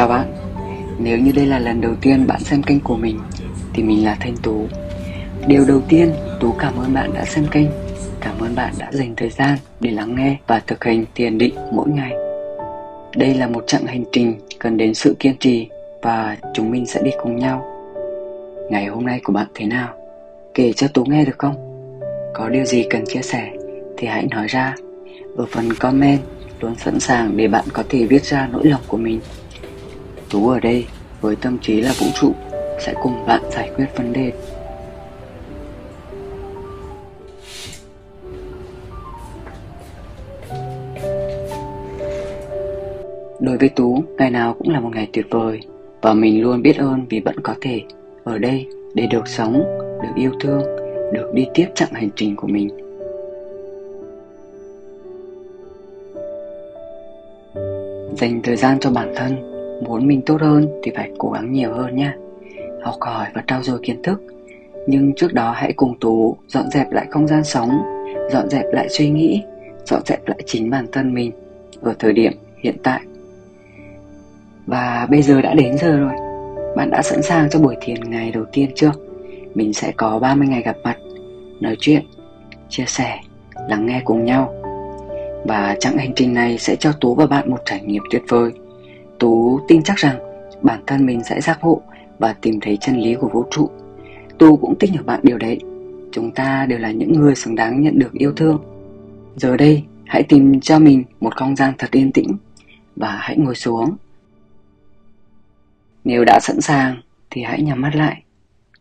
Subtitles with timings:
[0.00, 0.26] Chào bạn,
[0.98, 3.18] nếu như đây là lần đầu tiên bạn xem kênh của mình
[3.72, 4.66] thì mình là Thanh Tú.
[5.46, 7.66] Điều đầu tiên, Tú cảm ơn bạn đã xem kênh.
[8.20, 11.54] Cảm ơn bạn đã dành thời gian để lắng nghe và thực hành thiền định
[11.72, 12.12] mỗi ngày.
[13.16, 15.68] Đây là một chặng hành trình cần đến sự kiên trì
[16.02, 17.64] và chúng mình sẽ đi cùng nhau.
[18.70, 19.94] Ngày hôm nay của bạn thế nào?
[20.54, 21.54] Kể cho Tú nghe được không?
[22.34, 23.50] Có điều gì cần chia sẻ
[23.96, 24.74] thì hãy nói ra.
[25.36, 26.20] Ở phần comment
[26.60, 29.20] luôn sẵn sàng để bạn có thể viết ra nỗi lòng của mình.
[30.30, 30.86] Tú ở đây
[31.20, 32.32] với tâm trí là vũ trụ
[32.80, 34.32] sẽ cùng bạn giải quyết vấn đề.
[43.40, 45.60] Đối với Tú, ngày nào cũng là một ngày tuyệt vời
[46.02, 47.82] và mình luôn biết ơn vì vẫn có thể
[48.24, 49.52] ở đây để được sống,
[50.02, 50.62] được yêu thương,
[51.12, 52.68] được đi tiếp chặng hành trình của mình.
[58.16, 59.49] Dành thời gian cho bản thân,
[59.80, 62.12] muốn mình tốt hơn thì phải cố gắng nhiều hơn nhé.
[62.82, 64.22] Học hỏi và trao dồi kiến thức.
[64.86, 67.70] Nhưng trước đó hãy cùng Tú dọn dẹp lại không gian sống,
[68.30, 69.42] dọn dẹp lại suy nghĩ,
[69.84, 71.32] dọn dẹp lại chính bản thân mình
[71.80, 73.00] ở thời điểm hiện tại.
[74.66, 76.12] Và bây giờ đã đến giờ rồi.
[76.76, 78.92] Bạn đã sẵn sàng cho buổi thiền ngày đầu tiên chưa?
[79.54, 80.96] Mình sẽ có 30 ngày gặp mặt,
[81.60, 82.02] nói chuyện,
[82.68, 83.20] chia sẻ,
[83.68, 84.54] lắng nghe cùng nhau
[85.44, 88.52] và chặng hành trình này sẽ cho Tú và bạn một trải nghiệm tuyệt vời.
[89.20, 90.18] Tú tin chắc rằng
[90.62, 91.82] bản thân mình sẽ giác ngộ
[92.18, 93.70] và tìm thấy chân lý của vũ trụ.
[94.38, 95.60] Tú cũng tin ở bạn điều đấy.
[96.12, 98.62] Chúng ta đều là những người xứng đáng nhận được yêu thương.
[99.36, 102.36] Giờ đây, hãy tìm cho mình một không gian thật yên tĩnh
[102.96, 103.96] và hãy ngồi xuống.
[106.04, 108.22] Nếu đã sẵn sàng thì hãy nhắm mắt lại,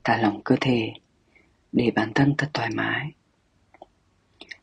[0.03, 0.93] thả lỏng cơ thể
[1.71, 3.11] để bản thân thật thoải mái.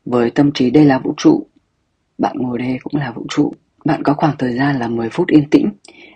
[0.04, 1.46] Với tâm trí đây là vũ trụ
[2.18, 3.52] bạn ngồi đây cũng là vũ trụ.
[3.86, 5.70] Bạn có khoảng thời gian là 10 phút yên tĩnh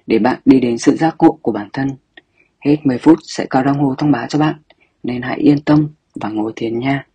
[0.07, 1.89] để bạn đi đến sự giác ngộ của bản thân.
[2.61, 4.55] Hết 10 phút sẽ có đồng hồ thông báo cho bạn,
[5.03, 5.89] nên hãy yên tâm
[6.21, 7.07] và ngồi thiền nha.